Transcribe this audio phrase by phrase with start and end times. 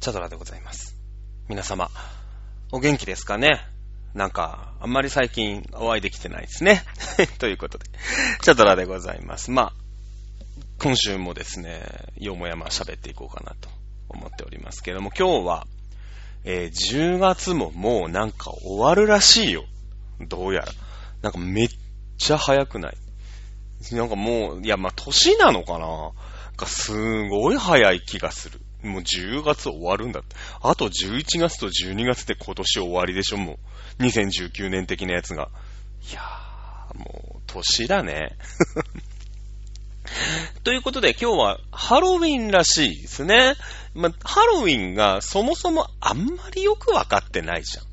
[0.00, 0.96] チャドラでございます。
[1.48, 1.90] 皆様、
[2.72, 3.60] お元気ですかね？
[4.14, 6.82] なんか、あんまり最近お会いできてないですね。
[7.38, 7.84] ということで、
[8.42, 9.50] チャドラでございます。
[9.50, 9.72] まあ、
[10.78, 11.82] 今週もですね、
[12.16, 13.68] よもやま喋っていこうかなと
[14.08, 15.66] 思っておりますけども、今日は、
[16.44, 19.66] えー10月ももうなんか終わるらしいよ。
[20.18, 20.72] どうやら。
[21.20, 21.68] なんかめっ
[22.16, 22.96] ちゃ早くない？
[23.94, 25.86] なんかもう、いや、まあ、年なのかな？
[25.86, 26.12] なん
[26.56, 26.92] かす
[27.28, 28.59] ごい早い気がする。
[28.82, 30.36] もう10月終わるんだって。
[30.62, 33.58] あと11月と12月で今年終わりでしょ、も
[33.98, 34.02] う。
[34.02, 35.48] 2019年的なやつが。
[36.10, 38.36] いやー、もう、年だね。
[40.64, 43.54] ということで今日はハロウィンらしいですね。
[43.94, 47.84] ま、ハロウィンがそもそもあんまりよくわかってないじゃん。
[47.84, 47.88] い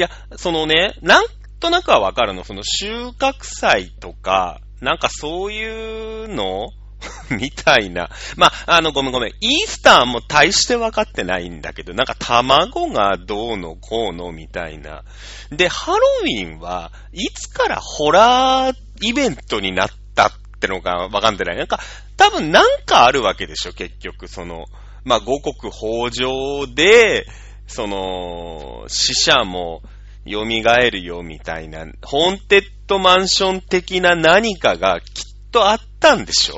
[0.00, 1.26] や、そのね、なん
[1.60, 2.44] となくはわかるの。
[2.44, 6.70] その収穫祭とか、なんかそういうの
[7.30, 8.10] みたいな。
[8.36, 9.30] まあ、あの、ごめんごめん。
[9.40, 15.04] イースターも大して分かってないんだけど、なんか卵がどうのこうのみたいな。
[15.50, 21.56] で、ハロウィンはいつからホラーイベントになったってのか分かんでない。
[21.56, 21.80] なんか、
[22.16, 24.28] 多分なんかあるわけでしょ、結局。
[24.28, 24.66] その、
[25.04, 27.26] まあ、五穀豊穣で、
[27.66, 29.82] その、死者も
[30.26, 36.56] 蘇るよみたいな、ホーンテッドマンション的な何かがきっとあったんでしょ。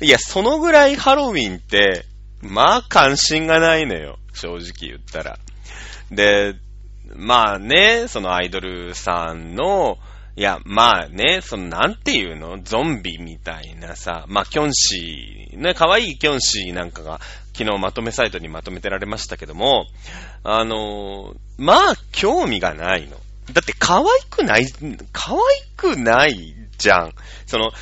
[0.00, 2.06] いや、そのぐらいハロウィンって、
[2.42, 4.18] まあ関心がないのよ。
[4.32, 5.38] 正直言ったら。
[6.10, 6.54] で、
[7.14, 9.98] まあね、そのアイドルさんの、
[10.36, 12.62] いや、まあね、そのなんていうの？
[12.62, 17.20] ゾンビみたいなさ、まあキョンシー、ね、可愛いキョンシーなんかが
[17.52, 19.86] 昨日まとめサイトにまとめてられましたけども、
[20.44, 23.18] あのまあ興味がないの。
[23.52, 24.66] だって可愛くない、
[25.12, 25.40] 可愛
[25.76, 27.12] くないじゃん。
[27.46, 27.72] その、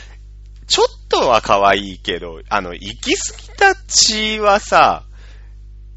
[0.69, 5.05] ちょっとは可愛いけど、あの、行き過ぎた血はさ、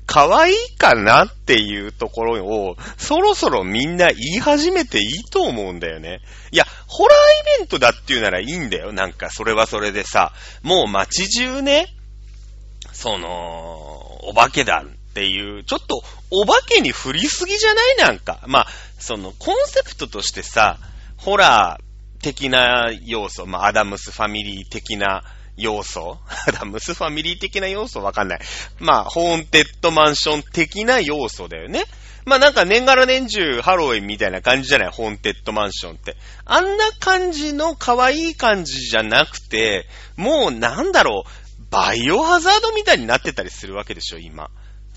[0.08, 6.20] 可愛いかなっていうところを、そろそろみんな言い始めていいと思うんだよね。
[6.52, 8.92] いや、ホラーイベントだっていうならいいんだよ。
[8.92, 10.34] なんか、それはそれでさ、
[10.64, 11.88] もう街中ね、
[12.92, 13.30] その、
[14.24, 17.96] お化けだっていう、ちょっとお化けに振りすぎじゃない？
[17.98, 18.40] なんか。
[18.48, 18.68] まあ、
[19.00, 20.78] その、コンセプトとしてさ、
[21.18, 21.91] ホラー
[22.22, 25.24] 的な要素、まあ、アダムスファミリー的な
[25.58, 28.40] 要素 アダムスファミリー的な要素わかんない。
[28.80, 31.84] まあ、ホーンテッドマンション的な要素だよね。
[32.24, 34.90] まあなんか年がら年中ハロウィンみたいな感じじゃない？
[34.90, 36.16] ホーンテッドマンションって。
[36.46, 39.88] あんな感じの可愛い感じじゃなくて、
[40.18, 44.50] もうなんだろう、バイオハザードみたいになってたりするわけでしょ、今。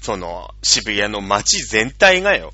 [0.03, 2.53] その、渋谷の街全体がよ。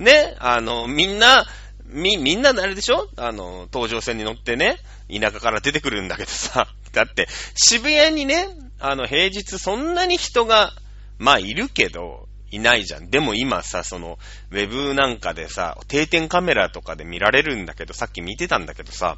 [0.00, 1.46] ね、あの、みんな、
[1.88, 3.08] み、みんなのあれでしょ？
[3.16, 4.78] あの、東上線に乗ってね、
[5.12, 6.68] 田舎から出てくるんだけどさ。
[6.92, 8.48] だって、渋谷にね、
[8.80, 10.72] あの、平日そんなに人が、
[11.18, 13.10] まあ、いるけど、いないじゃん。
[13.10, 14.18] でも今さ、その、
[14.50, 19.16] ウェブなんかでさ、定点カメラとかで見られるんだけど、さっき見てたんだけどさ、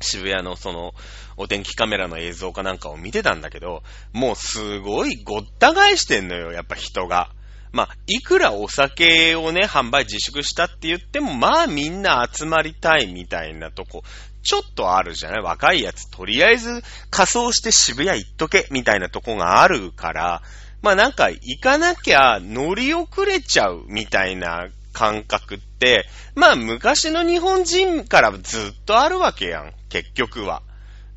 [0.00, 0.94] 渋谷のその、
[1.36, 3.82] お天気カメラの映像かなんかを見てたんだけど、
[4.12, 7.30] もうすごいごった返してんのよ、やっぱ人が。
[7.72, 14.02] まあ、いくらお酒をね、販売自粛したって言っても、まあみんな集まりたいみたいなとこ、
[14.42, 15.42] ちょっとあるじゃない？
[15.42, 20.42] 若いやつ、とりあえず仮装して渋谷行っとけ、みたいなとこがあるから、
[20.82, 30.62] まあなんか行かなきゃ乗り遅れちゃうみたいな感覚って、まあ昔の日本人からずっとあるわけやん、結局は。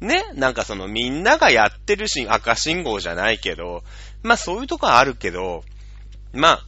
[0.01, 0.21] ね？
[0.35, 3.83] なんかそのみんながやってるし、赤信号じゃないけど、
[4.21, 5.63] まあそういうとこあるけど、
[6.33, 6.65] まあ、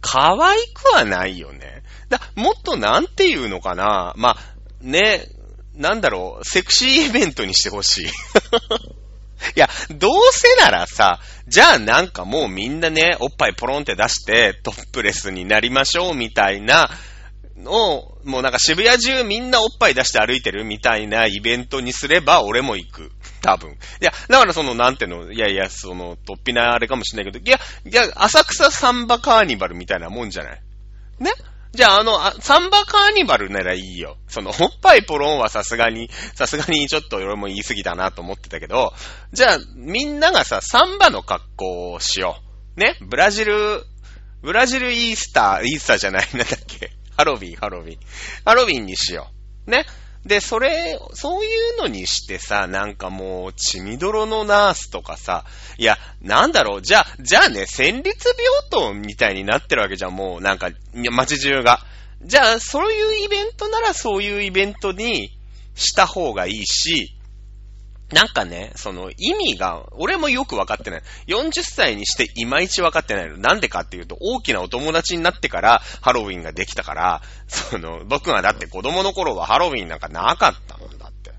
[0.00, 1.82] 可愛くはないよね。
[2.08, 4.14] だ、もっとなんていうのかな。
[4.16, 4.36] まあ、
[4.80, 5.28] ね、
[5.74, 8.06] なんだろう、セクシーイベントにしてほしい。
[8.08, 8.10] い
[9.54, 16.90] や、どうせならさ、じゃあなんかもうみんなね、おっぱいポロンって出してトップレスになりましょうみたいな
[17.56, 23.12] のを、もうなんか渋谷中みんなおっぱい出して歩いてるみたいなイベントにすれば俺も行く。
[23.40, 23.70] 多分。
[23.72, 30.60] いや、だからその、なんていうの、いやいや、その、突飛なあれかもしれないけど、いや、いや、浅草サンバカーニバルみたいなもんじゃない？
[31.18, 31.32] ね？
[31.72, 34.16] じゃあ、あのあ、サンバカーニバルならいいよ。
[34.26, 38.92] その、おっぱいポロンはさすがに、さすがにちょっと俺も言い過ぎだなと思ってたけど、
[39.32, 42.38] じゃあ、みんながさ、サンバの格好をしよ
[42.76, 42.80] う。
[42.80, 42.96] ね？
[43.00, 43.84] ブラジル、
[44.42, 46.90] ブラジルイースター、イースターじゃない、なんだっけ？
[47.16, 47.98] ハロウィン、ハロウィン。
[48.44, 49.28] ハロウィンにしよ
[49.66, 49.70] う。
[49.70, 49.84] ね？
[50.24, 55.44] で、それ、そういうのにしてさ、なんかもう、血みどろのナースとかさ、
[55.78, 58.14] いや、なんだろう、じゃあ、じゃあね、戦慄病
[58.70, 61.80] 棟みたいになってるわけじゃん、もう、なんか、街中が。
[62.22, 65.30] じゃあ、そういうイベントならそういうイベントに
[65.74, 67.14] した方がいいし、
[68.12, 71.02] なんかね、その意味が、俺もよくわかってない。
[71.28, 73.36] 40歳にしていまいちわかってないの。
[73.36, 81.32] なんでかっていうと、大きなお友達になってからハロウィンができたから、その、僕はだって子供の頃はハロウィンなんかなかったもんだって。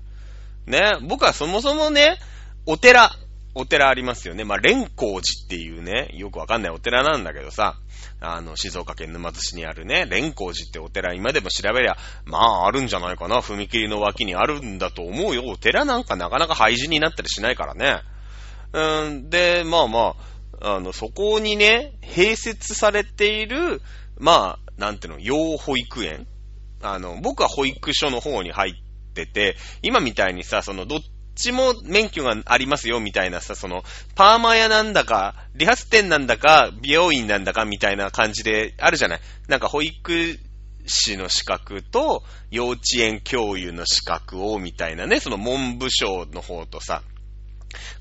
[0.66, 2.18] ね、僕はそもそもね、
[2.64, 3.10] お寺、
[3.54, 4.44] お寺ありますよね。
[4.44, 7.76] まあ、蓮光寺っていうね、よくわかんないお寺なんだけどさ、
[8.20, 13.40] あの、静岡県沼津市にあるね、蓮光寺ってお寺、今でも調べりゃ、まあ、あるんじゃないかな。
[13.40, 15.44] 踏切の脇にあるんだと思うよ。
[15.46, 18.00] お寺なんかなかなか廃寺になったりしないからね。
[18.72, 20.14] うん、で、まあま
[20.60, 23.82] あ、あの、そこにね、併設されている、
[24.18, 26.26] まあ、なんていうの、養保育園
[26.82, 30.98] あの、僕は保育所の方に入ってて、今みたいにさ、その、どっ
[31.34, 33.84] ちも免許がありますよ、みたいなさ、その、
[34.14, 39.20] パーマ屋なんだか、理髪店なんだか、美容院なんだか、みたいな感じであるじゃない？
[39.48, 40.38] なんか保育
[40.86, 47.02] 士の資格と、幼稚園教諭の資格を、みたいなね、その文部省の方とさ、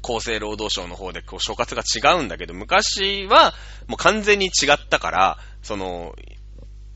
[0.03, 3.53] 厚生労働省の方でこう所轄が違うんだけど、昔は
[3.87, 6.13] もう完全に違ったから、その、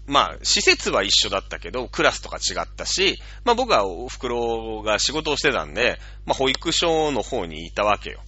[0.07, 8.21] まあ、施設は一緒だったけど、クラスとか違ったし、まあ僕はお袋が仕事をしてたんで、まあ保育所の方にいたわけよ。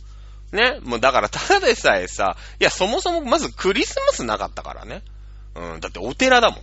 [0.52, 0.80] ね。
[0.82, 5.04] もうだからただでさえさ、いやそもそもまずクリスマスなかったからね。
[5.56, 6.62] うん、だってお寺だもん。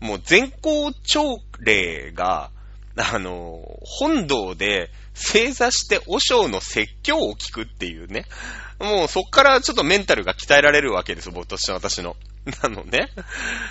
[0.00, 2.50] もう全校朝礼が、
[2.96, 8.26] あの、本堂で正座して和尚の説教を聞くっていうね。
[8.78, 12.16] もうそっからちょっとメンタルが鍛えられるわけですよ、僕として私の。
[12.62, 13.08] なのね。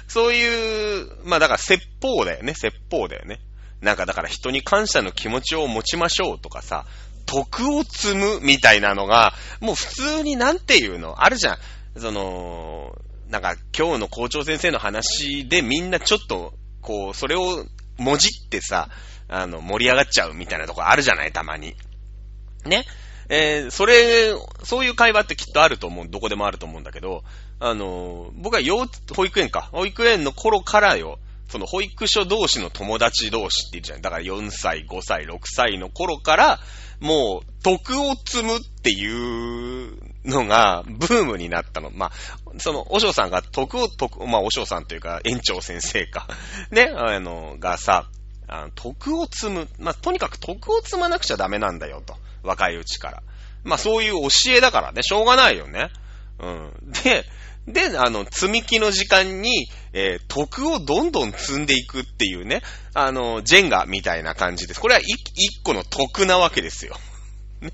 [0.08, 3.40] そういう、まあだから説法だよね、説法だよね。
[3.82, 6.86] なんかだから人に感謝の気持ちを持ちましょうとかさ、
[7.26, 11.58] 徳を積むみたいなのが、もう普通になんていうのあるじゃん。
[12.00, 12.96] その、
[13.30, 17.66] なんか今日の校長先生の話でみんなちょっと、こう、それを
[17.98, 18.90] もじってさ、
[19.28, 21.76] あの、盛り上がっちゃうみたいなとこあるじゃない、たまに。
[22.66, 22.86] ね。
[23.30, 24.34] えー、それ、
[24.64, 27.24] そういう会話ってきっとあると思う、どこでもあると思うんだけど、
[27.60, 29.70] あの、僕は幼、保育園か。
[29.72, 34.02] 保育園の頃からよ、その保育所同士の友達同士って言うじゃん。
[34.02, 36.60] だから4歳、5歳、6歳の頃から、
[37.00, 41.92] もう、徳を積むっていうのが、ブームになったの。
[41.92, 42.12] まあ、
[42.58, 46.28] その、おしょうさんが徳を、徳、まあ、おしょうさんというか、園長先生か。
[46.72, 48.08] ね、あの、がさ、
[48.48, 49.68] あの徳を積む。
[49.80, 52.16] まあ、とにかく徳を積まなくちゃダメなんだよと。
[52.44, 53.24] 若いうちから。
[53.64, 55.90] まあ、そういう教えだからね、しょうがないよね。
[56.40, 56.72] うん。
[57.04, 57.26] で、
[57.68, 62.62] で、あの、積み木の時間に、えー、徳をどんどん積んでいくっていうね、
[62.94, 64.80] あの、ジェンガみたいな感じです。
[64.80, 66.96] これは一個の徳なわけですよ。
[67.62, 67.72] ね。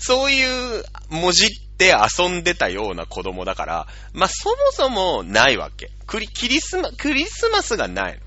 [0.00, 1.48] そういう文字っ
[1.78, 5.90] て遊んでたような子供だから、まあ、そもそもないわけ。
[6.06, 8.20] クリ、キリスマ、クリスマスがない。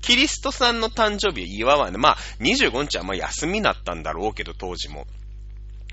[0.00, 2.00] キリストさんの誕生日を祝わない。
[2.00, 5.06] まあ、25日はまあ休みだったんだろうけど、当時も。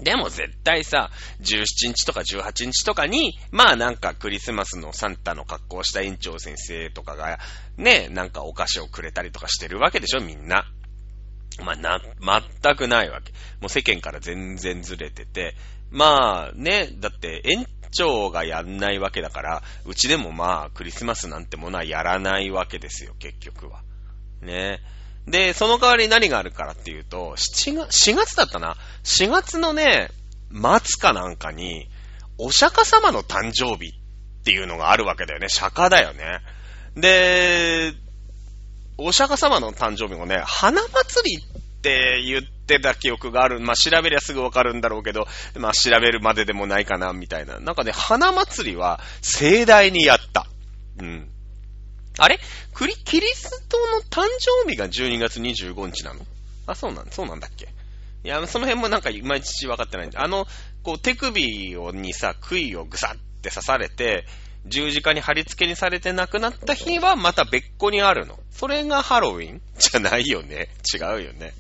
[0.02, 1.10] でも絶対さ、
[1.42, 7.40] 17日とか18日とかに、まあなんかクリスマスのサンタの格好をした園長先生とかが、
[7.78, 10.66] ね、なんかお菓子をくれたりとかしてるわけでしょ、みんな。
[11.64, 12.02] まあな、
[12.62, 13.32] 全くないわけ。
[13.62, 15.56] もう世間から全然ずれてて。
[15.92, 23.85] まあね、だって園長がやんないわけだから、うちでもまあクリスマスなんてものはやらないわけですよ、結局は。
[24.46, 24.82] ね。
[25.28, 28.78] で、その代わり何があるからっていうと、7月、4月だったな。
[29.04, 30.10] 4月のね、
[30.52, 31.90] 末かなんかに、
[32.38, 35.50] お釈迦様の誕生日っていうのがあるわけだよね。
[35.50, 36.40] 釈迦だよね。
[36.96, 37.94] で、
[38.98, 43.60] お釈迦様の誕生日もね、花祭りって言ってた記憶がある。
[43.60, 47.60] まあ、調べりゃすぐわかるんだろうけど、まあ、調べるまででもないかな、みたいな。
[47.60, 50.48] なんかね、花祭りは盛大にやった。
[51.00, 51.30] うん。
[52.18, 52.40] あれ？
[52.74, 54.28] クリ、キリストの誕
[54.64, 56.20] 生日が12月25日なの？
[56.68, 57.66] あ、そうなん、そうなんだっけ？
[58.24, 60.48] いや、その辺もなんかいまいち分かってないんで、あの、
[60.84, 64.26] こう手首をにさ、杭をぐさって刺されて、
[64.66, 68.40] 十字架に貼り付けにされて亡くなった日はまた別個にあるの。
[68.52, 69.62] それがハロウィン？
[69.78, 70.70] じゃないよね。
[70.94, 71.54] 違うよね。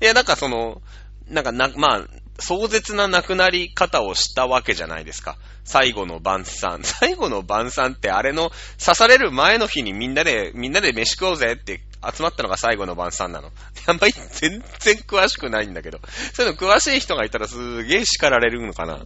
[0.00, 0.80] いや、なんかその、
[1.28, 2.06] なんかな、まあ、
[2.40, 5.36] 壮絶な亡くなり方をしたわけじゃないですか。
[5.64, 6.80] 最後の晩餐。
[6.84, 11.80] 最後の晩餐ってあれの刺される前の日にみんなで、みんなで飯食おうぜって
[12.14, 13.52] 集まったのが最後の晩餐なの。
[13.86, 16.00] あんまり全然詳しくないんだけど。
[16.34, 18.98] そういうの詳しい人がいたらすげえ叱られるのかな。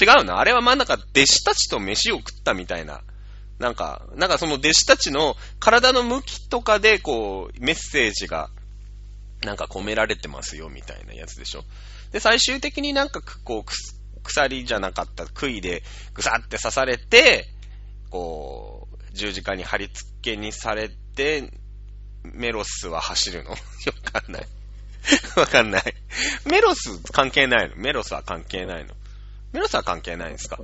[0.00, 0.38] 違うな。
[0.38, 3.02] あれは真ん中弟子たちと飯を食ったみたいな。
[3.58, 8.50] なんか、なんかその弟子たちの体の向きとかでこうメッセージが
[9.44, 11.64] なんか込められてますよみたいなやつでしょ。
[12.12, 15.82] で、最終的になんかこう、鎖じゃなかった杭で
[16.14, 17.46] ぐさって刺されて、
[18.10, 21.50] こう、十字架に貼り付けにされて、
[22.22, 23.50] メロスは走るの？
[23.50, 23.56] わ
[24.12, 24.46] かんない。
[25.36, 25.94] わかんない。
[26.46, 27.76] メロス関係ないの？
[27.76, 28.94] メロスは関係ないの？
[29.52, 30.60] メロスは関係ないんですか？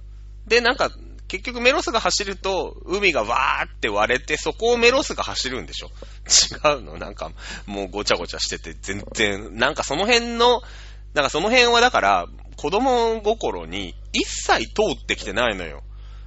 [0.46, 0.90] で、なんか、
[1.26, 5.88] 結局メロスが走ると、海がわーって割れて、そこをメロスが走るんでしょ？
[5.88, 6.96] 違うの？
[6.96, 7.32] なんか、
[7.66, 10.62] もうごちゃごちゃしてて、全然、なんかその辺の、
[11.14, 15.82] なんかその辺はだから、子供心に一切通ってきてないのよ。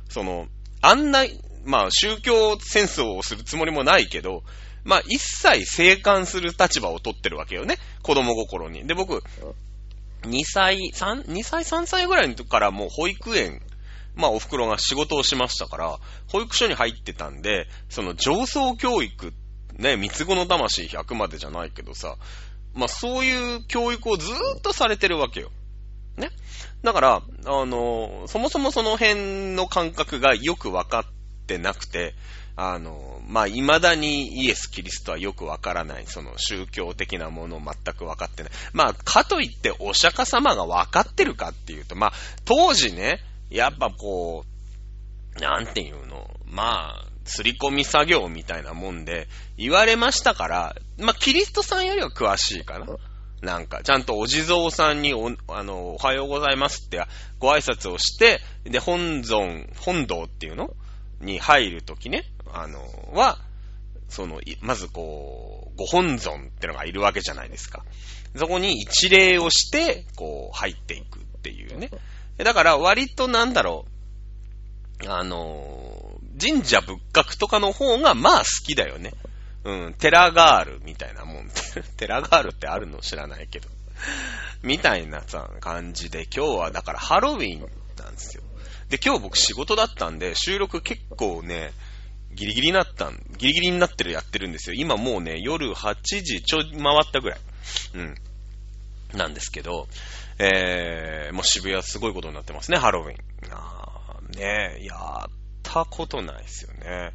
[0.09, 0.47] その、
[0.81, 1.25] あんな、
[1.65, 4.43] まあ宗教戦争をするつもりもないけど、
[4.83, 7.77] まあ一切生還する立場を取ってるわけよね。
[8.01, 8.88] 子供心に。
[8.88, 9.23] で、僕、
[10.23, 13.61] 2歳、3、2歳、3歳ぐらいの時からもう保育園、
[14.15, 19.33] まあお袋が仕事をしましたから、保育所に入ってたんで、その上層教育、
[19.77, 22.17] ね、三つ子の魂100までじゃないけどさ、
[22.73, 25.51] まあそういう教育をずーっとされてるわけよ。
[26.17, 26.29] ね？
[26.83, 31.05] だから、あの、そもそもその辺の感覚がよくわかっ
[31.47, 32.15] てなくて、
[32.55, 38.51] あの、まあ、未だにイエス・キリストはよくわからない、その宗教的なものを全くわかってない。
[38.73, 42.13] まあ、かといってお釈迦様がわかってるかっていうと、まあ、
[42.45, 44.45] 当時ね、やっぱこ
[45.37, 52.85] う、なんていうの、まあ、すり込み作業みたいなもんで言われましたから、まあ、キリストさんよりは詳しいかな。
[53.41, 57.01] なんか、ちゃんとお地蔵さんにお、あの、おはようございますって
[57.39, 60.75] ご挨拶をして、で、本尊、本堂っていうの？
[61.21, 62.79] に入るときね、あの、
[63.13, 63.39] は、
[64.09, 67.83] その、まずこう、ご本尊ってのがいるわけじゃないですか。
[68.35, 71.89] そこに一礼をして、こう、入っていくっていうね。
[72.38, 73.85] だから、割となんだろ
[75.03, 75.90] う、あの、
[76.39, 79.13] 神社仏閣とかの方が、まあ好きだよね。
[79.63, 81.50] うん、テラガールみたいなもん。
[81.97, 83.69] テラガールってあるの知らないけど。
[84.63, 87.61] みたいなさ、感じで、今日はだからハロウィン
[87.97, 88.43] なんですよ。
[88.89, 91.71] で、今日僕仕事だったんで、収録結構ね、
[92.33, 94.75] ギリギリになったん、ギリギリになってるやってるんですよ。
[94.77, 97.39] 今もうね、夜8時ちょい回ったぐらい。
[97.95, 98.15] うん。
[99.13, 99.88] なんですけど、
[100.39, 103.17] えー、もう渋谷すごいことになってますね、ハロウィン。
[103.53, 104.95] あーねえ、いや
[105.27, 105.40] っ
[105.71, 107.13] たことないですよね。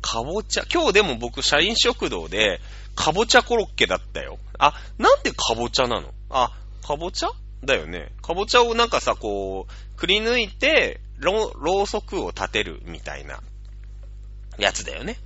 [0.00, 2.60] かぼちゃ、今日でも僕、社員食堂で、
[2.94, 4.38] かぼちゃコロッケだったよ。
[4.58, 6.12] あ、なんでかぼちゃなの？
[6.30, 6.52] あ、
[6.86, 7.30] かぼちゃ？
[7.64, 8.12] だよね。
[8.20, 13.40] かぼちゃをなんかさ、こう、くり抜いて、ろうそくを立てるみたいな
[14.58, 15.16] やつだよね。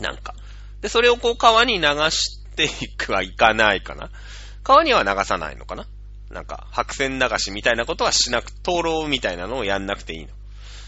[0.00, 0.34] なんか。
[0.80, 4.10] で、それをこう川に流していくはいかないかな。
[4.62, 5.86] 川には流さないのかな？
[6.30, 10.28] なんか、白線流しみたいなことはしなく、灯籠みたいなのをやんなくていいの。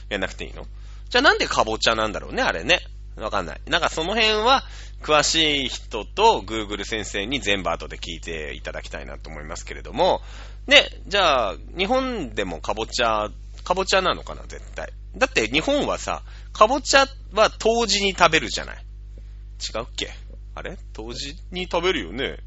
[0.09, 0.67] やんなくていいの？
[1.09, 2.81] じゃあなんでかぼちゃなんだろうね、あれね。
[3.17, 3.61] わかんない。
[3.67, 4.63] なんかその辺は、
[5.03, 10.21] 詳しい人と Google 先生に全部後で聞いていただきたいなと思いますけれども、
[10.67, 13.29] ね、じゃあ、日本でもかぼちゃ、
[13.65, 14.93] かぼちゃなのかな、絶対。
[15.17, 16.23] だって日本はさ、
[16.53, 18.77] かぼちゃは冬至に食べるじゃない。
[18.77, 20.11] 違うっけ？
[20.55, 20.77] あれ？
[20.93, 22.39] 冬至に食べるよね？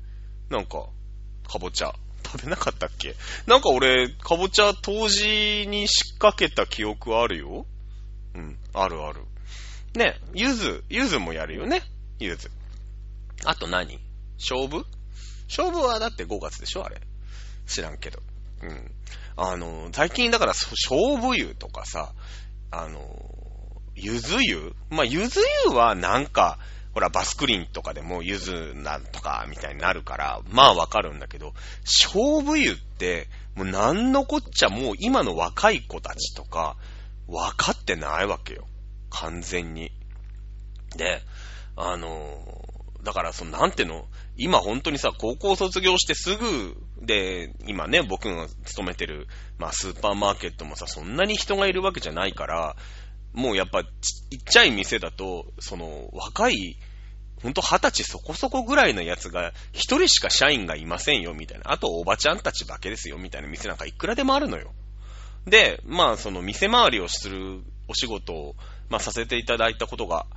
[0.50, 0.86] なんか、
[1.50, 1.94] かぼちゃ。
[2.24, 3.16] 食べなかったっけ？
[3.48, 7.66] なんか俺、かぼちゃ冬至に仕掛けた記憶あるよ。
[8.34, 9.22] うん、あるある。
[9.96, 11.82] ね、ゆず、ゆずもやるよね。
[12.20, 12.50] ゆず。
[13.44, 14.00] あと何？
[14.40, 14.86] 勝負？
[15.50, 17.02] 勝負はだって5月でしょあれ。
[17.68, 18.22] 知らんけど。
[18.62, 18.92] うん。
[19.36, 22.14] あの、最近だから勝負湯とかさ、
[22.72, 23.02] あの、
[23.96, 24.74] ゆず湯？
[24.90, 26.58] まあ、ゆず湯はなんか、
[26.94, 31.54] ほら、バスクリンとかでもゆずなんとかみたいになるから、まあわかるんだけど、
[31.86, 36.76] 勝負湯って、もうなんのこっちゃもう今の若い子たちとか、
[37.28, 38.68] 分かってないわけよ。
[39.10, 39.92] 完全に。
[40.98, 41.22] で、
[41.78, 42.66] あの、
[43.04, 44.06] だからその、なんていうの？
[44.38, 52.76] 今本当にさ、高校卒業してすぐで、今ね、僕が勤めてる、まあスーパーマーケットもさ、そんなに人がいるわけじゃないから、
[53.34, 56.78] もうやっぱ、ちっちゃい店だと、その、若い、
[57.42, 61.72] ほんと二十歳そこそこぐらいのやつが、一人しか社員がいませんよ、みたいな。
[61.72, 64.74] あと、おばちゃんたちだけですよ、みたいな店なんかいくらでもあるのよ。
[65.46, 68.56] で、まあ、その店回りをするお仕事を、
[68.90, 70.28] まあ、させていただいたことが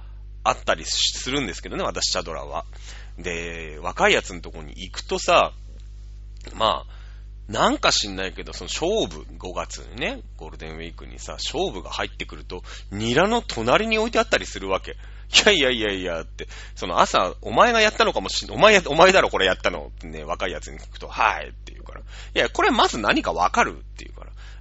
[0.44, 2.64] あったりするんですけどね、私、チャドラは。
[3.18, 5.52] で、若いやつのとこに行くとさ、
[6.54, 6.93] まあ、
[7.48, 14.92] なんか知んないけど、その勝負、5月にね、ゴールデンウィークにさ、勝負が入ってくると、ニラの隣に置いてあったりするわけ。
[14.92, 14.94] い
[15.46, 22.00] やいやいやいやって、その朝、お前がやったのかもしん、お前や、お前だろこれやったのってね、若いやつに聞くと、はいって言うから。
[22.00, 24.13] いや、これまず何かわかるっていう。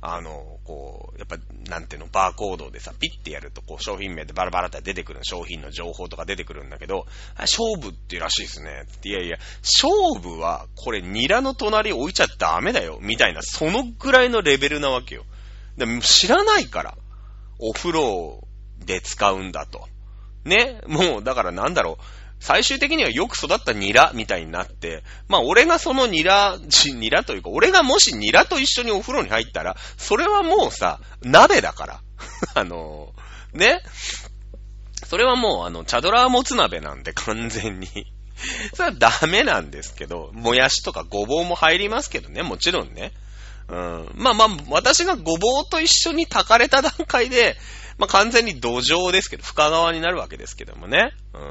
[0.05, 1.37] あの、こう、やっぱ、
[1.69, 7.07] なんていうの、バーコードでさ、ピッてやると、こう、商品名でバラバラって出てくる商品の情報とか出てくるんだけど、
[7.37, 8.83] 勝負ってらしいですね。
[9.05, 15.23] いやいや、勝負は、これ、ニラの隣置いちゃダメだよ、みたいな、そのぐらいのレベルなわけよ。
[15.77, 16.97] でも知らないから、
[17.59, 18.45] お風呂
[18.79, 19.87] で使うんだと。
[20.43, 22.03] ね、もう、だからなんだろう、
[22.43, 26.57] 最終的にはよく育ったニラみたいになって、まあ俺がそのニラ、
[26.93, 32.01] ニラというか、俺がもしニラと一緒にお風呂に入ったら、それはもうさ、鍋だから。
[32.53, 33.13] あの、
[33.53, 33.81] ね？
[35.05, 37.87] それはもうあの、チャドラーもつ鍋なんで完全に。
[38.75, 43.13] それはダメなんですけど、もやしとかごぼうも入りますけどね、もちろんね。
[43.69, 44.11] うん。
[44.15, 47.55] まあまあ、私がごぼうと一緒に炊かれた段階で、
[47.97, 51.11] まあ完全に土壌ですけど、深川になるわけですけどもね。
[51.33, 51.41] うん。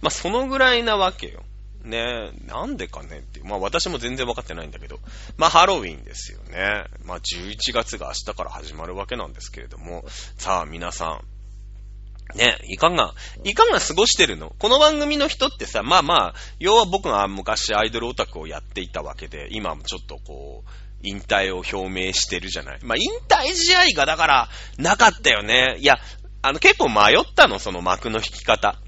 [0.00, 1.42] まあそのぐらいなわけよ。
[1.84, 3.44] ねなんでかねっていう。
[3.46, 4.98] まあ私も全然わかってないんだけど。
[5.36, 6.84] まあハロウィンですよね。
[7.04, 10.04] まあ11月が明日から始まるわけなんですけれども。
[10.36, 11.20] さあ皆さん。
[12.36, 14.52] ね、いかが、いかが過ごしてるの？
[14.58, 20.70] この番組の人ってさ、まあまあ、要は僕が昔アイドルオタクをやっていたわけで、今もちょっとこう、
[21.02, 22.78] 引退を表明してるじゃない。
[22.82, 25.76] まあ、引退試合がだから、なかったよね。
[25.78, 25.98] いや、
[26.42, 28.80] あの、結構迷ったの、その幕の引き方。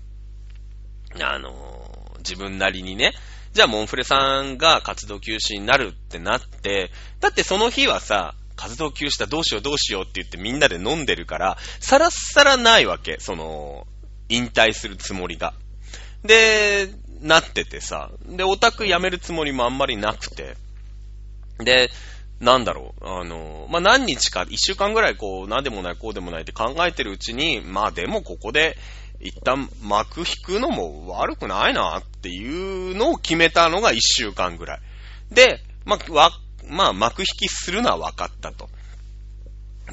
[1.21, 3.13] あの、自分なりにね。
[3.53, 6.91] じゃあ、モンフレさんが活動休止になるってなって、
[7.21, 13.19] だってその日はさ、活動休止だ、どうしようどうしようって言ってみんなで飲んでるから、さらっさらないわけ。
[13.19, 13.87] その、
[14.29, 15.55] 引退するつもりが。
[16.23, 16.91] で、
[17.21, 18.11] なっててさ。
[18.25, 20.57] で、オタク辞めるつもりもあんまりなくて。
[21.65, 21.91] で、
[22.41, 28.77] なんだろう、あの、まあ、何日か、一週間ぐらいこう、なんでもない、こうでもないって考えてるうちに、まあでもここで、
[29.21, 34.81] 一旦幕引くのも悪くないなっていうのを決めたのが一週間ぐらい。
[35.31, 36.31] で、まあ、わ、
[36.69, 38.71] まあ、幕引きするのは分かったと。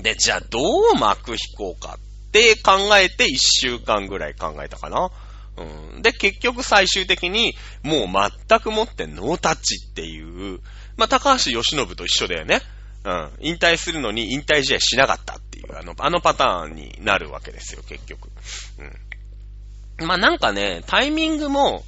[0.01, 5.09] で、じゃあどう幕引こうかって考えて一週間ぐらい考えたかな。
[5.57, 6.01] うん。
[6.01, 8.07] で、結局最終的にもう
[8.47, 10.59] 全くもってノータッチっていう、
[10.97, 12.61] まあ、高橋由伸と一緒だよね。
[13.03, 13.31] うん。
[13.39, 18.29] 引退するのに引退試合しなかったっていう、あの、あのパターンになるわけですよ、結局。
[19.99, 20.07] うん。
[20.07, 21.83] まあ、なんかね、タイミングも、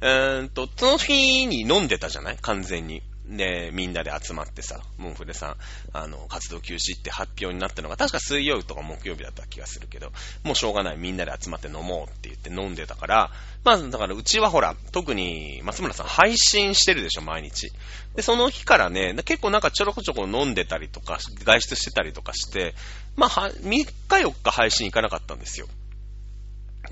[0.00, 2.38] えーっと、その日に飲んでたじゃない？
[2.40, 3.02] 完全に。
[3.36, 5.56] で、みんなで集まってさ、モンフレさん、
[5.92, 10.12] あの、活動休止って発表になったのが、確か水曜日とか木曜日だった気がするけど、
[10.44, 13.30] もうしょうがない、みんなで集まって飲もうって言って飲んでたから、
[13.64, 17.72] まあ、だからうちはほら、特に松村さん配信してるでしょ、毎日。
[18.14, 22.74] で、その日からね、結構なんかちょろこちょこ飲んでたりとか、外出してたりとかして、
[23.16, 25.68] まあ、3日4日配信行かなかったんですよ。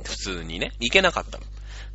[0.04, 1.44] 普通にね、行けなかったの。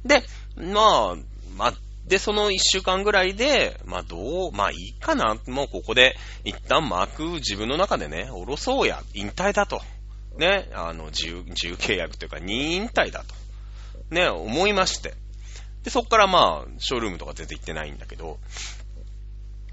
[0.05, 0.23] で、
[0.55, 1.15] まあ、
[1.57, 1.73] まあ、
[2.07, 9.81] で、その一週間ぐらいで、まあどう、まあいいかな、もうここで一旦幕自分の中でね、下ろそうや、引退だと。
[10.37, 13.33] ね、あの、自由、自由契約というか、任意引退だと。
[14.13, 15.13] ね、思いまして。
[15.83, 18.37] で、そっからまあ、ショールームとか全然行ってないんだけど、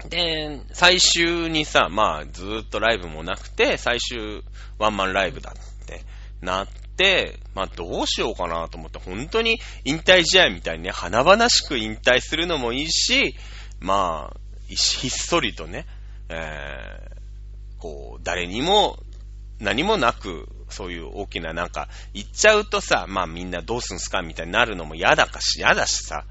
[0.09, 4.43] で、最終にさ、まあ、ずーっとライブもなくて、最終
[4.77, 6.01] ワンマンライブだって
[6.41, 6.67] なっ、
[7.53, 13.35] まあ、どうしようかなと思って、本当に引退試合みたいにね、華々しく引退するのもいいし、
[13.79, 15.85] まあ、ひっそりとね、
[16.29, 18.97] えー、こう、誰にも
[19.59, 26.25] 何もなく、そういう大きななんか、言っちゃうとさ、まあみんなどうすんすかみたいになるのも嫌だかし、嫌だしさ、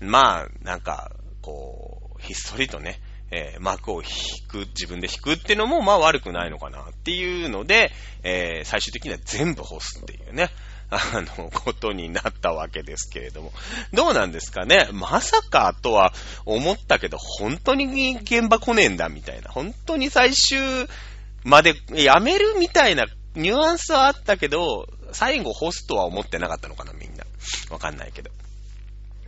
[0.00, 4.08] まあ、なんか、こう、ひっそりとね、えー幕を引
[4.48, 7.90] く、自分で引くっていうのも、まあ悪くないのかなっていうので、
[8.22, 10.50] えー最終的には全部干すっていうね、
[10.90, 13.52] あの、ことになったわけですけれども。
[13.92, 14.88] どうなんですかね？
[14.92, 16.12] まさかとは
[16.44, 19.50] 思ったけど、本当に現場来ねえんだみたいな。
[19.50, 20.58] 本当に最終
[21.44, 27.24] までやめるみたいなニュアンスはあったけど、最後干すとは思ってなかったのかな、みんな。
[27.70, 28.30] わかんないけど。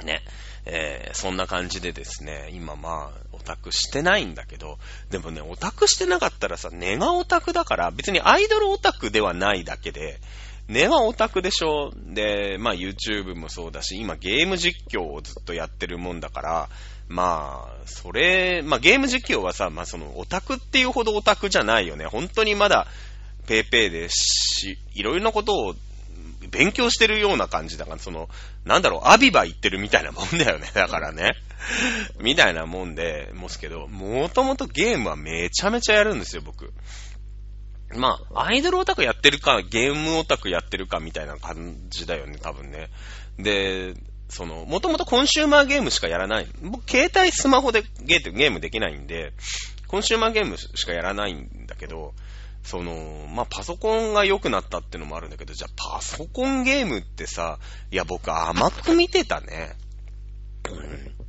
[0.05, 0.23] ね。
[0.65, 4.79] えーそんな感じでですね、今まあ、タクしてないんだけど、
[5.11, 10.21] でもね、オタクしてなかったらさ、根がオタクだから、別にアイドルオタクではないだけで、
[10.69, 16.69] 根はオタクでしょで、まあ YouTube もそうだし、今ゲーム実況をずっとやってるもんだから、
[17.09, 22.07] まあ、それ、まあゲーム実況はさ、まあそのオタクっていうほどオタクじゃないよね。
[22.07, 22.87] 本当にまだ、
[23.47, 25.75] ペーペーでし、いろいろなことを
[26.53, 28.29] 勉強してるような感じだから、その、
[28.65, 30.71] なんだろう、アビバ行ってるみたいなもんだよね。
[30.75, 31.33] だからね。
[32.21, 36.73] みたいなもんで、もすけど、もともとゲームはめちゃめちゃやるんですよ、僕。
[37.95, 42.91] まあ、アイドルオタクやってるか、ゲームオタクやってるかみたいな感じだよね、多分ね。
[43.39, 43.95] で、
[44.29, 46.47] その、もともとコンシューマーゲームしかやらない。
[46.63, 49.33] 僕、携帯スマホでゲーゲームできないんで、
[49.87, 52.15] コンシューマーゲームしかやらないんだけど、
[52.63, 57.59] その、まあ、パソコンが良くなったってのもあるんだけど、じゃあパソコンゲームってさ、
[57.91, 59.77] いや、僕甘く見てたね。
[60.71, 61.23] うん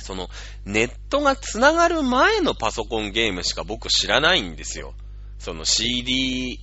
[0.00, 0.28] その、
[0.64, 4.94] ネットが繋がる前のパソコンゲームしか僕知らないんですよ。
[5.38, 6.58] その CDR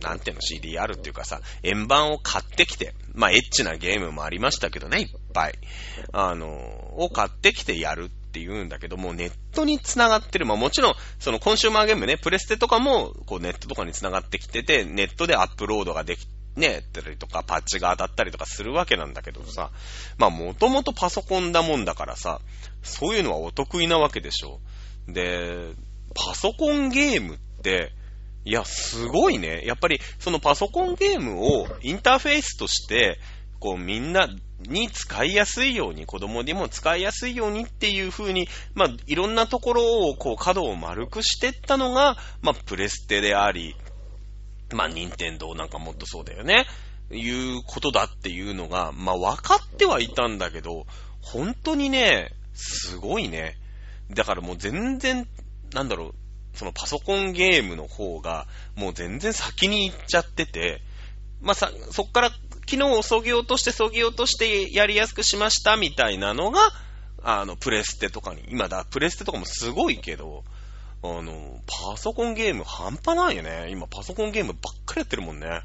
[0.00, 5.58] なんていうの CDR っていうかさ、円盤を買ってきて、まあエッチなゲームもありましたけどね、いっぱい。
[6.12, 10.44] あの、を買ってきてやるって言うんだけども、ネットに繋がってる。
[10.44, 19.70] まあもちろん、そのコンシューマーゲームね、プレステとかも、こうネットとかに繋がってきてて、ネットでアップロードができね、たりとか、パッチが当たったりとかするわけなんだけどさ、
[20.18, 22.40] まあもともとパソコンだもんだからさ、
[22.82, 24.60] そういうのはお得意なわけでしょ。
[25.08, 25.72] で、
[26.14, 27.92] パソコンゲームって、
[28.44, 29.62] いや、すごいね。
[29.64, 33.18] やっぱり、そのパソコンゲームをインターフェースとして、
[33.58, 34.28] こうみんな
[34.68, 43.76] に使いやすいように、子供にも使いやすいようにっていう風に、まあ、いろんなところを、こう、角を丸くしてったのが、まあ、プレステであり、
[44.72, 46.66] まあ、任天堂なんかもっとそうだよね。
[47.10, 50.86] いうことだっていうのが、まあ、分かってはいたんだけど、
[51.20, 53.56] 本当にね、すごいね。
[54.10, 55.28] だからもう全然、
[55.72, 56.14] なんだろう、
[56.54, 60.80] そのパソコンゲームの方が、もう全然先に行っちゃってて、
[61.40, 62.30] まあ、さ、そっから
[62.68, 66.60] 昨日をそぎ落としてそぎ落としてやりやすくしましたみたいなのが、
[67.22, 70.44] あの、プレステとかに、今だ、プレステとかもすごいけど、
[71.02, 73.68] あの、パソコンゲーム半端ないよね。
[73.70, 75.62] 今パソコンゲームばっかりやってるもんね。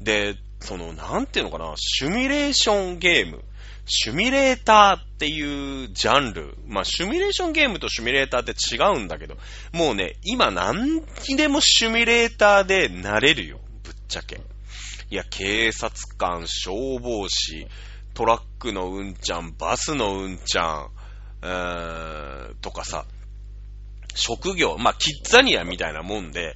[0.00, 3.42] で、その、なんていうのかな、シュミレーションゲーム。
[3.86, 6.54] シュミレーターっていうジャンル。
[6.66, 9.36] まあ、シュミレーションゲームとシュミレーターって違うんだけど、
[9.72, 13.58] もうね、今何にでもシュミレーターでなれるよ。
[13.82, 14.40] ぶっちゃけ。
[15.10, 17.66] いや、警察官、消防士、
[18.14, 20.90] トラックのうんちゃん、バスのうんちゃん、
[21.42, 23.06] えーん、とかさ、
[24.14, 26.54] 職業、まあ、キッザニアみたいなもんで、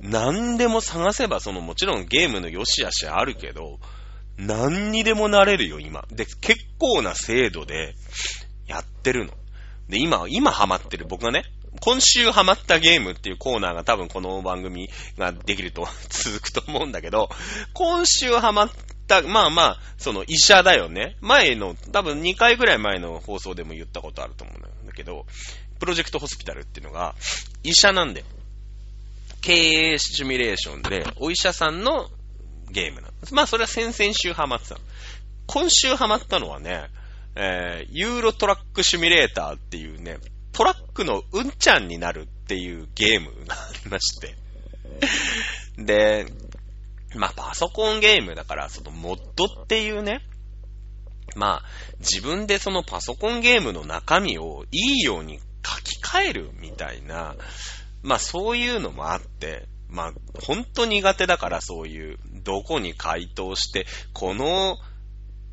[0.00, 3.78] 何でも探せば、そのもちろんゲームの良し悪しあるけど、
[4.36, 6.04] 何にでもなれるよ、今。
[6.10, 7.94] で、結構な精度で
[8.66, 9.32] やってるの。
[9.88, 11.44] で、今、今ハマってる僕がね、
[11.80, 17.28] 今週ハマったゲームっていうコーナーが多分この番組ができると続くと思うんだけど、
[17.72, 18.70] 今週ハマっ
[19.06, 21.16] た、まあまあ、その医者だよね。
[21.20, 25.26] 前の、多分2回ぐらい前の放送でも言ったことあると思うんだけど、
[25.80, 27.14] プロジェクトホスピタルっていうのが、
[27.64, 28.24] 医者なんで、
[29.40, 32.08] 経営シミュレーションで、お医者さんの
[32.70, 33.34] ゲームなんです。
[33.34, 34.76] まあそれは先々週ハマってた
[35.46, 36.84] 今週ハマったのはね、
[37.34, 40.18] えー、ユーロトラックシミュレーターっていうね、
[40.52, 44.36] トラックのうんちゃんになるっていうゲームがありまして。
[45.78, 46.26] で、
[47.14, 50.22] まあ、パソコンゲームだから、そのモッドっていうね、
[51.36, 51.62] まあ、
[52.00, 57.36] 自分でそのパソコンゲームの中身をいいように書き換えるみたいな、
[58.02, 60.12] まあそういうのもあって、まあ
[60.44, 64.76] 本当苦手だからそういう、どこに回答して、この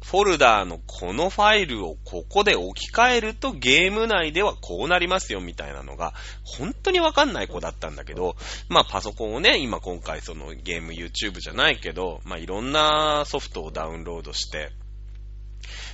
[0.02, 8.36] フォルダーのこのファイルをここで置き換えるとゲーム内ではこうなりますよみたいなのが本当にわかんない子だったんだけど、
[8.70, 14.72] まあパソコンをね、今今回そのゲーム YouTube じゃないけど、まあいろんなソフトをダウンロードして、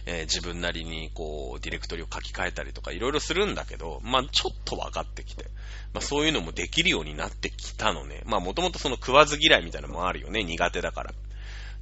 [0.05, 5.45] えー、自分なりにこうディレクトリを書き換えたりとかいろいろするんだけど、まあちょっと分かってきて、
[5.93, 8.21] まあそういうのもできるようになってきたのね。
[8.25, 11.13] まあもともとその食わず嫌いみたいなのもあるよね、苦手だから。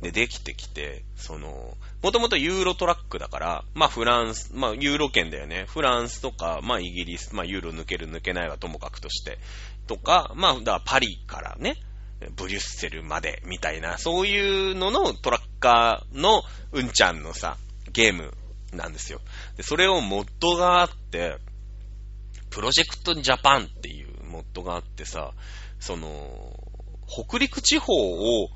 [0.03, 5.65] で、できてきて、その、もともとユーロトラックだから、まあフランス、まあユーロ圏だよね。
[5.67, 9.39] フランスとか、まあイギリス、まあユーロ抜ける抜けないはともかくとして、
[9.87, 11.77] とか、まあ、だからパリからね、
[12.35, 17.57] ブリュッセルまで、みたいな、そういうののトラッカーのうんちゃんのさ、
[17.91, 18.33] ゲーム
[18.73, 19.21] なんですよ。
[19.57, 21.37] で、それをモッドがあって、
[22.49, 25.33] プロジェクトジャパンっていうモッドがあってさ、
[25.79, 26.59] その、
[27.07, 28.49] 北陸地方を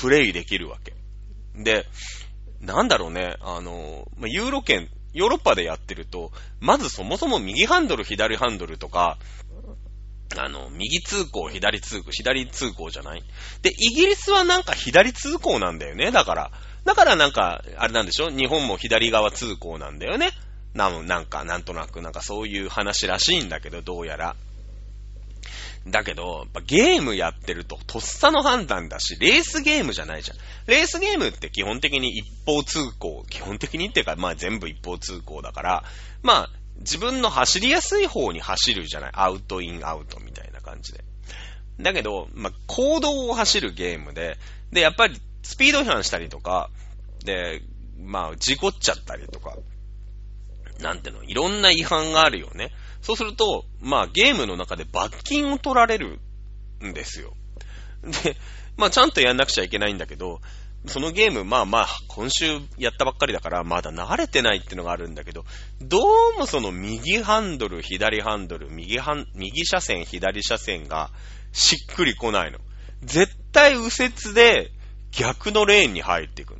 [0.00, 0.94] プレイできるわけ。
[1.54, 1.86] で、
[2.60, 9.18] なんだろうね、あの、ユーロ圏、ヨーロッパでやってると、まずそもそも右ハンドル、左ハンドルとか、
[10.36, 13.24] あの、右通行、左通行、左通行じゃない？
[13.62, 16.12] で、イギリスはなんか左通行なんだよね。
[16.12, 16.50] だから、
[16.84, 18.30] だからなんか、あれなんでしょ？
[18.30, 20.30] 日本も左側通行なんだよね。
[20.72, 24.36] な、なんか、なんとなく、なんかそういう話らしいんだけど、どうやら。
[25.86, 30.36] だけど、ゲームやってると、とっさの判断だし、レースゲームじゃないじゃん。
[30.66, 35.84] レースゲームって基本的に一方通行、基本的にっていうか、まあ全部一方通行だから、
[36.22, 39.10] まあ、自分の走りやすい方に走るじゃない？
[39.14, 41.02] アウトインアウトみたいな感じで。
[41.80, 44.36] だけど、まあ、行動を走るゲームで、
[44.72, 46.70] で、やっぱりスピード違反したりとか、
[47.24, 47.62] で、
[47.98, 49.56] まあ、事故っちゃったりとか、
[50.82, 52.72] なんていうの、いろんな違反があるよね。
[53.02, 56.20] そうすると、まあゲームの中で罰金を取られる
[56.84, 57.34] んですよ。
[58.02, 58.36] で、
[58.76, 60.40] まあちゃんとやんなくちゃいけないんだけど、
[60.86, 65.44] そのゲーム、まあまあ、今週やったばっかりだから、まだ慣れてないっていうのがあるんだけど、
[65.82, 65.98] ど
[66.36, 71.10] うもその右ハンドル、左ハンドル、右ハン、右車線、左車線が
[71.52, 72.58] しっくり来ないの。
[73.02, 74.70] 絶対右折で
[75.10, 76.59] 逆のレーンに入っていくの。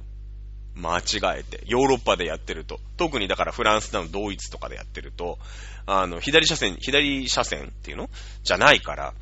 [0.74, 1.62] 間違えて。
[1.66, 2.80] ヨーロッパでやってると。
[2.96, 5.38] 特にだからフランスだのドイツとかでやってると、
[5.87, 8.11] あの、左車線、左車線っていうの？
[8.42, 9.14] じゃないから、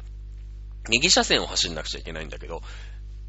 [0.88, 2.62] 右車線を走んなくちゃいけないんだけど、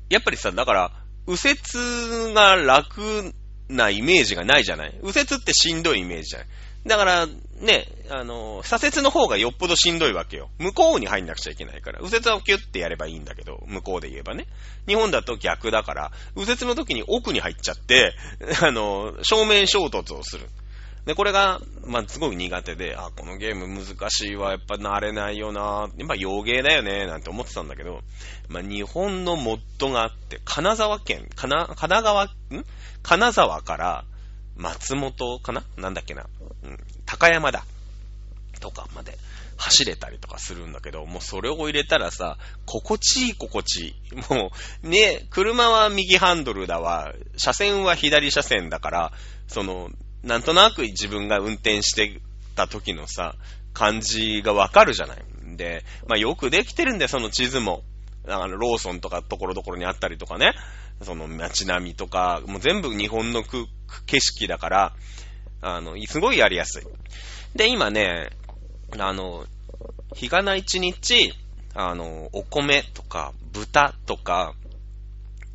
[0.09, 0.91] やっぱりさ、だから、
[1.27, 3.33] 右折が楽
[3.67, 4.99] なイメージがないじゃない？
[5.03, 6.47] 右折ってしんどいイメージじゃない？
[6.87, 10.49] だから、ね、あの、左折の方がよっぽどしんどいわけよ。
[10.57, 11.99] 向こうに入んなくちゃいけないから。
[12.01, 14.47] 右折はキュッてやればいいんだけど、向こうで言えばね。
[14.87, 18.15] 日本だと逆だから、右折の時に奥に入っちゃって、
[18.61, 20.49] あの、正面衝突をする。
[21.05, 28.01] で、これが、まあ、すごく苦手で、あ、このゲーム難しいわ、やっぱ慣れないよな、やっぱ芸だよね、なんて思ってたんだけど、
[28.47, 32.29] まあ、日本のモッドがあって、金沢県、金、神奈川、ん？
[33.01, 34.05] 金沢から
[34.55, 35.63] 松本かな？
[35.77, 36.25] なんだっけな、
[36.63, 37.63] うん、高山だ。
[38.59, 39.17] とかまで
[39.57, 43.93] 走れたりとかするんだけど、もうそれを入れたらさ、心地いい心地いい。
[44.33, 44.51] も
[44.83, 49.11] う、ね、車は右ハンドルだわ、車線は左車線だから、
[49.47, 49.89] その、
[50.23, 52.21] なんとなく自分が運転して
[52.55, 53.35] た時のさ、
[53.73, 55.23] 感じがわかるじゃない。
[55.57, 57.83] で、まあよくできてるんだよ、その地図も。
[58.27, 60.53] あの、ローソンとかところどころにあったりとかね。
[61.01, 64.95] その街並みとか、もう全部日本の景色だから、
[65.61, 66.83] あの、すごいやりやすい。
[67.55, 68.29] で、今ね、
[68.97, 69.45] あの、
[70.15, 71.33] 日がな一日、
[71.73, 74.53] あの、お米とか豚とか、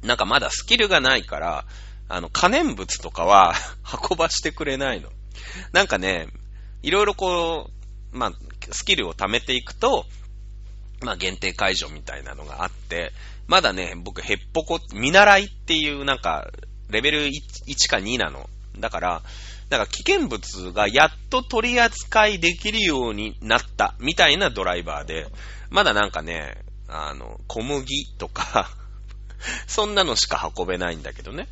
[0.03, 1.65] なんかまだスキルがないから、
[2.09, 3.55] あの、可燃物とかは
[4.11, 5.11] 運ばしてくれないの。
[5.73, 6.29] なんかね、
[6.83, 7.71] いろいろこ
[8.13, 8.33] う、まあ、
[8.71, 10.07] スキルを貯めていくと、
[11.01, 13.13] まあ、限定解除みたいなのがあって、
[13.47, 16.51] まだね、僕、ヘッポコ、見習いっていうなんか、
[16.89, 17.33] レベル 1,
[17.67, 18.49] 1か2なの。
[18.79, 19.23] だから、
[19.79, 25.27] だか危険物がやっと取り扱いできるようになったみたいなドライバーで、
[25.71, 26.57] まだなんかね、
[26.89, 28.71] あの、小麦とか
[29.67, 31.49] そんなのしか運べないんだけどね。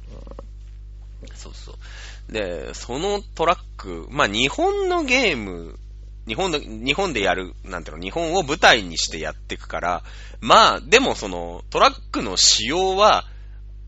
[1.35, 2.33] そうそう。
[2.33, 5.79] で、そのトラック、まあ日本のゲーム、
[6.27, 10.05] 日本で、日本でやる、なんていうの、日本を舞台にしてやっていくから、
[10.41, 13.25] まあ、でもその、トラックの仕様は、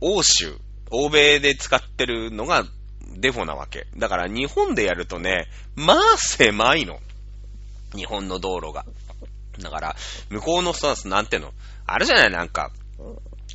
[0.01, 0.59] 欧州、
[0.91, 2.67] 欧米で使ってるのが
[3.17, 3.87] デフォなわけ。
[3.97, 6.99] だから日本でやるとね、まあ狭いの。
[7.95, 8.85] 日本の道路が。
[9.61, 9.97] だから、
[10.31, 11.53] 向こうの人は、なんていうの？
[11.87, 12.31] あるじゃない？
[12.31, 12.73] なんか、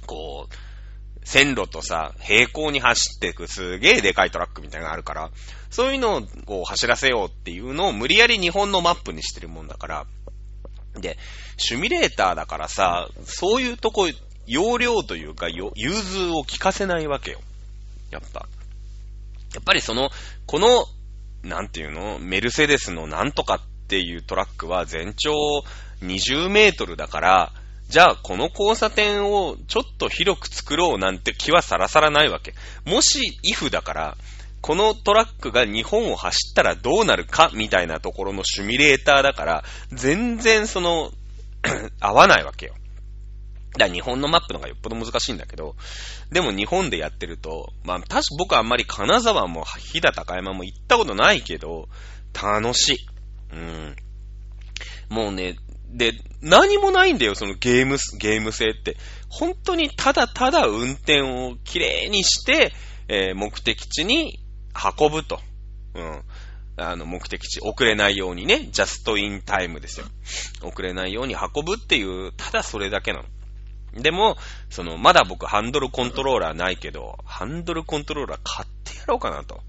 [0.08, 5.30] こう、線路とさ、平行に走っていくすげえでかいトラックみたいなのがあるから、
[5.70, 10.06] そういうのをこう走らせようっていうのを無理やり日本のマップにしてるもんだから、
[10.96, 11.18] で、
[11.58, 14.10] シュミレーターだからさ、そういうとこ、
[14.48, 17.42] 容量というか、融通を聞かせないわけよ。
[18.10, 18.48] やっぱ。
[19.54, 20.10] やっぱりその、
[20.46, 20.86] この、
[21.44, 25.34] なんていうの、メルセデスのなんとかっていうトラックは全長
[26.02, 27.52] 20メートルだから、
[27.88, 32.54] じゃあこの交差点をちょっと広く作ろうなんて気はさらさらないわけ。
[32.86, 34.18] もし、イフだから、
[34.62, 41.12] このトラックが日本を走ったらどうなるかみたいなところのシミュレーターだから、全然その
[42.00, 42.76] 合わないわけよ。
[43.78, 45.76] だ日本のマップの方がよっぽど難しいんだけど、
[46.32, 51.88] でも日本でやってると、まあ確か僕はあんまり金沢も飛騨高山も行ったことないけど、
[52.34, 52.98] 楽しい。
[53.54, 53.96] うん。
[55.10, 55.58] もうね、
[55.92, 58.98] で、何もないんだよ、そのゲーム、ゲーム性って。
[59.28, 62.74] 本当にただただ運転をきれいにして、
[63.08, 64.40] えー、目的地に
[64.98, 65.40] 運ぶと。
[65.96, 66.24] うん。
[66.78, 70.06] あの、目的地、遅れないようにね、ジャストインタイムですよ。
[70.62, 73.26] 遅れないように運ぶっていう、ただそれだけなの。
[73.94, 74.38] でも、
[74.70, 79.62] その、まだ僕ハンドルコントローラーないけど、ハンドルコントローラー買ってやろうかなと。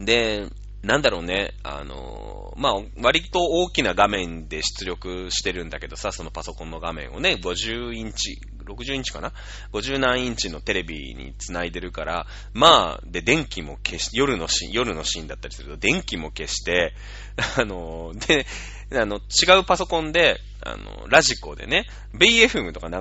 [0.00, 0.48] で、
[0.84, 9.32] なんだろうね、あの、まあ、割と大きな画面で出力してるんだけどさ、そのパソコンの画面をね、50インチ、60インチかな
[9.72, 16.92] ?50 何インチのテレビに繋いでるから、まあ、で、電気も消し、夜のシーン、夜のシーンだったりすると、電気も消して、
[17.56, 18.46] あの、で、
[19.00, 22.96] あの、違うパソコンで、あの、ラジコでね、BFM とか 流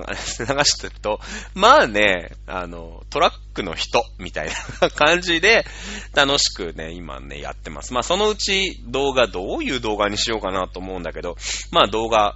[0.66, 1.20] してると、
[1.54, 4.50] まあね、あの、トラックの人、みたい
[4.82, 5.66] な感じで、
[6.14, 7.94] 楽しくね、今ね、やってます。
[7.94, 11.38] まあそのうち動画、どういう動画にしようかなと思うんだけど、
[11.72, 12.36] まあ動画、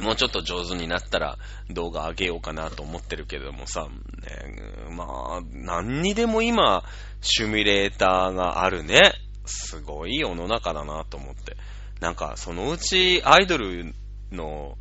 [0.00, 1.38] もうちょっと上手になったら
[1.70, 5.04] 動画上げようかなと思ってるけどもさ、ね、ま
[5.38, 6.82] あ、何にでも今、
[7.20, 9.12] シミュレーターがあるね。
[9.46, 11.56] すごい世の中だなと思って。
[12.00, 13.94] なんか、そのうちアイドル
[14.32, 14.76] の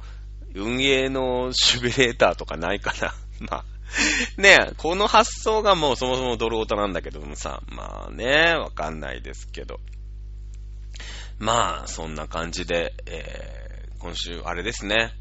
[0.56, 3.14] 運営のシミュレーターとかないかな。
[3.52, 3.66] まあ、
[4.42, 9.80] ねえこの発想がもうそもそもドルオタなんだけどもさ、まあね、わかんないですけど。
[11.40, 15.14] まあ、そんな感じで、えー、今週、あれですね。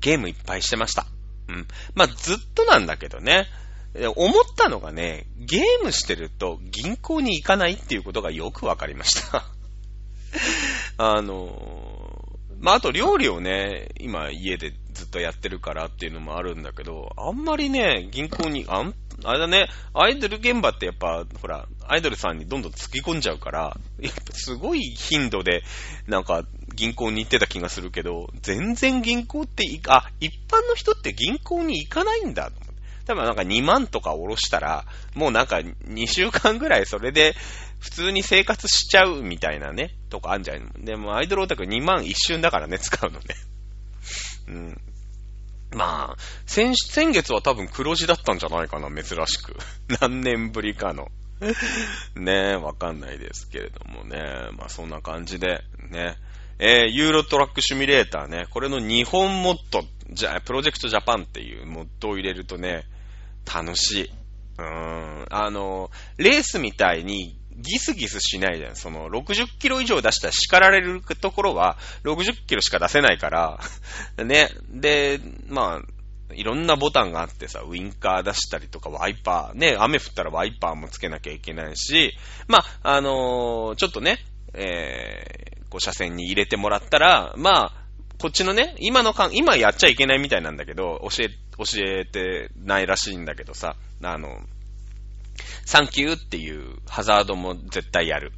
[0.00, 1.06] ゲームいっぱいしてました。
[1.48, 1.68] うん。
[1.94, 3.48] まあ、ずっとなんだけどね。
[4.16, 9.46] 思ったのがね、ゲームしてると銀行に行かないっていうことがよくわかりました。
[10.98, 12.14] あの
[12.60, 25.62] まあ、あと料理をね、今家でずっとやってるからっていうのもあるんだけど、あんまりね、銀行に、あん、あれだね、アイドル現場ってやっぱ、ほら、アイドルさんにどんどん突き込んじゃうから、やっぱすごい頻度で、
[26.06, 26.44] なんか、
[26.74, 32.50] 銀行に行ってた気がするけど、全然銀行ってあ、一般の人って銀行に行かないんだ。
[33.06, 37.34] 多分なんか2万とか下ろしたら、もうなんか2週間ぐらいそれで
[37.84, 40.72] 普通に生活しちゃうみたいなね、とかあんじゃん。
[40.86, 43.24] でもアイドルオタク2万一瞬だからね、使うのね。
[44.48, 44.80] うん。
[45.76, 46.16] まあ、
[46.46, 49.54] 先、先月は多分黒字だったんじゃないかな、珍しく。
[50.00, 51.08] 何年ぶりかの。
[52.16, 54.48] ねえ、わかんないですけれどもね。
[54.56, 56.16] まあそんな感じで、ね。
[56.58, 58.46] えー、ユーロトラックシミュレーターね。
[58.48, 62.86] これの日本モッド、じゃ、プロジェクトジャパンっていうモッドを入れるとね、
[63.52, 64.10] 楽しい。
[64.56, 65.26] うーん。
[65.30, 68.76] あの、レースみたいにギスギスしないじゃん。
[68.76, 73.60] その、60キロ以上出したら叱られるところは、60キロしか出せないから、
[74.22, 74.50] ね。
[74.70, 82.12] で、まあ、いろんなボタンがあってさ、ウィンカー出したりとか、ワイパー、ね、雨降ったらワイパーもつけなきゃいけないし、
[82.48, 84.18] まあ、あのー、ちょっとね、
[84.52, 87.84] えー、こう、車線に入れてもらったら、まあ、
[88.18, 94.40] こっちのね、今のかん、今やっちゃいけないみたいなんだけど、教え、教えてないらしいんだけどさ、あの、
[95.64, 98.32] サンキューっていうハザードも絶対やる。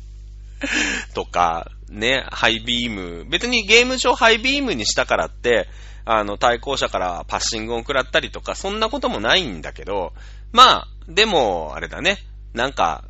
[1.14, 3.24] とか、ね、ハイビーム。
[3.28, 5.68] 別にゲーム上ハイビームにしたからって、
[6.04, 10.12] あの、対向車からパッシングを食らったりとか、そんなこともないんだけど、
[10.52, 12.18] まあ、でも、あれだね。
[12.52, 13.04] なんか、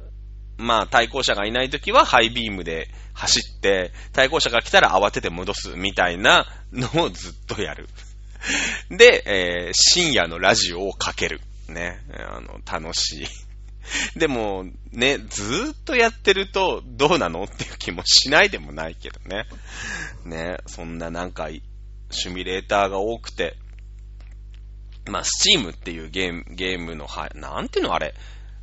[0.56, 7.88] まあ、対向車がいないときはハイビームで走って、対向車が来たら慌てて戻すみたいなのをずっとやる。
[8.90, 11.40] で、えー、深夜のラジオをかける。
[11.70, 13.26] ね、あの、楽しい。
[14.18, 19.46] でも、ね、ずっとやってるとどうなのっていう気もしないでもないけどね。
[20.24, 21.48] ね、そんななんか、
[22.10, 23.56] シミュレーターが多くて、
[25.06, 28.14] まあ、スチームっていうゲーム、ゲームの、は、なんていうのあれ。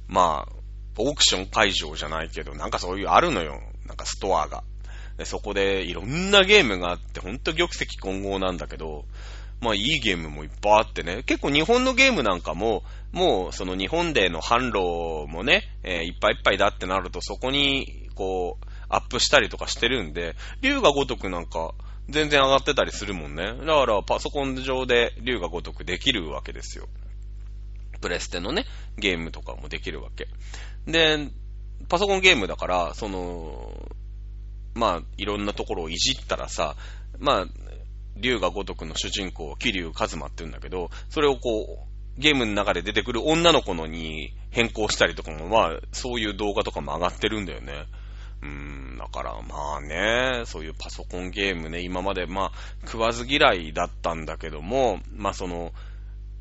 [0.08, 0.54] まあ、
[0.98, 3.62] オークション会場じゃないけど、なんかそういうあるのよ。
[3.86, 4.63] なんかストアが。
[5.17, 9.06] でそこでいろんなゲームがあって、ほんと玉石混合なんだけど、
[9.62, 21.74] まあいいゲームもいっぱいあってね、結構日本のゲームなんかも、もうその日本での販路もね、えー、いっぱいいっぱいだってなるとそこに、こう、アップしたりとかしてるんで、竜が如くなんか、
[22.10, 23.46] 全然上がってたりするもんね。
[23.46, 26.88] だからパソコン上で竜が如くできるわけですよ。
[28.00, 28.65] プレステのね、
[28.98, 30.28] ゲームとかもできるわけ。
[30.89, 31.30] で、
[31.89, 33.89] パソコンゲームだから、その、
[34.74, 36.76] まあ、いろんなところをいじったらさ、
[37.20, 37.46] まあ、
[38.20, 47.86] 竜が如くの主人公、桐生一馬って言うんだけど、それをこう、ゲームの中で出てくる女の子のに変更したりとかも、まあ、そういう動画とかも上がってるんだよね。
[48.42, 52.52] うーん、だからまあね、そういうパソコンゲームね、今までまあ、
[52.86, 55.74] 食わず嫌いだったんだけども、まあその、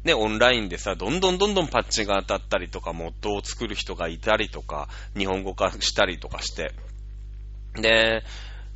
[0.04, 6.72] ね、オンラインでさ、どんどんどんどんパッチが当たったりとか、モッドを作る人がいたりとか、日本語化したりとかして、
[7.74, 8.22] で、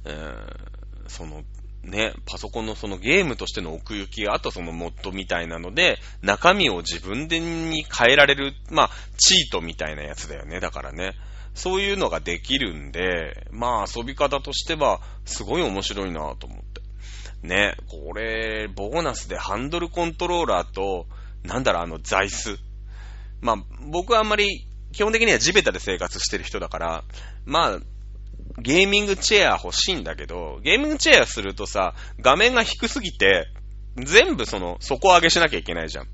[0.04, 1.44] えー、その、
[1.82, 10.60] ね、パソコンのそのゲームとしての奥行き、あとそのモッドみたいなので、中身を自分でに変えられる、まあ、チートみたいなやつだよね。
[10.60, 11.14] だからね。
[11.54, 16.80] そういうのができるんで、まあ遊び方としては、すごい面白いなと思って。
[17.42, 21.06] ね、これ、ボーナスでハンドルコントローラーと、
[21.42, 22.58] なんだろう、あの、座椅子。
[23.40, 23.56] まあ、
[23.90, 27.04] 僕はあんまり、基本的には地べたで生活してる人だから、
[27.46, 27.80] まあ、
[28.58, 33.46] ゲーミングチェア欲しいんだけど、ゲーミングチェアするとさ、画面が低すぎて、
[33.96, 36.06] 全部その、底上げしなきゃいけないじゃん。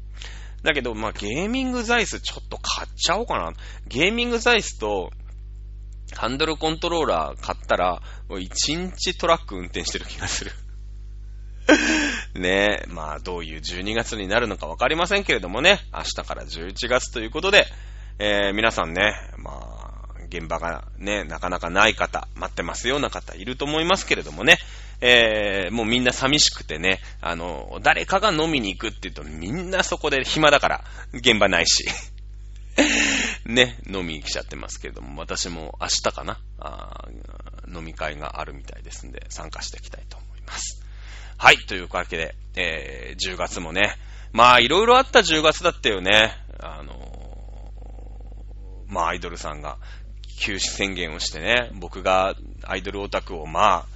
[0.63, 3.53] だけど、まあ、ゲーミングザイスちょっと買っちゃおうかな。
[3.87, 5.11] ゲーミングザイスと、
[6.15, 10.53] ハンドルコントローラー買ったら、もう1日トラック運転してる気がする。
[12.35, 17.67] ねえ、まあ、どういう12月になるのかわかりませんけれどもね、明日から11月ということで、
[18.19, 19.86] えー、皆さんね、まあ、
[20.29, 24.59] 現場がね、なかなかない方、待ってますような方いると思いますけれどもね、
[25.01, 31.87] えー、もうみんな寂しくてね、あの、誰かが飲みに行くって言うとみんなそこで暇だから、現場ないし。
[33.47, 37.09] ね、飲みに来ちゃってますけれども、私も明日かな、あ
[37.73, 40.83] 飲み会があるみたいですんで、参加していきたいと思います。
[41.39, 43.97] はい、というわけで、えー、10月もね、
[44.33, 46.33] まあ、いろいろあった10月だったよね。
[46.61, 49.79] あのー、まあ、アイドルさんが
[50.37, 52.35] 休止宣言をしてね、僕が
[52.65, 53.87] アイドルオタクをまあ、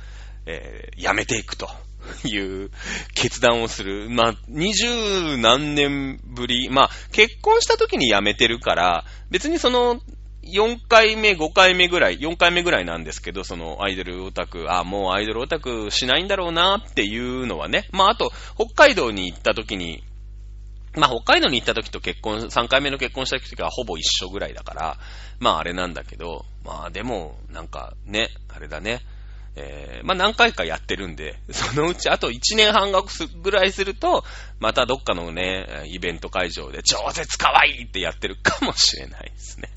[0.47, 1.69] えー、やめていくと
[2.25, 2.71] いう
[3.15, 4.09] 決断をする。
[4.11, 6.69] まあ、二十何年ぶり。
[6.71, 10.01] まあ、結婚した時に辞めてるから、別にその、
[10.43, 17.89] 4回目、5回目ぐらい、4回目ぐらいなんですけど、そのアイドルオタク、あ、もうアイドルオタクしないんだろうなっていうのはね。
[17.93, 20.03] まあ、あと、北海道に行った時に、
[20.95, 24.99] まあ、北海道に行った時と結婚、3回目の結婚した時がほぼ一緒ぐらいだから、
[25.39, 29.01] まあ、あれなんだけど、まあ、でも、なんかね、あれだね。
[29.57, 33.11] えー、まあ、何回かやってるんで、 そのうちあと1年半額
[33.43, 34.25] ぐらいすると、
[34.59, 39.71] またどっかのね、イベント会場で超絶可愛いってやってるかもしれないですね。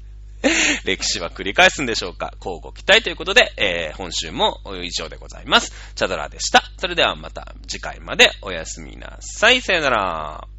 [0.83, 2.33] 歴史は繰り返すんでしょうか？
[2.37, 5.71] 交互期待ということで、えー、本週も以上でございます。
[5.95, 6.63] チャドラでした。
[6.77, 9.61] それではまた次回までおやすみなさい。
[9.61, 10.52] さよなら。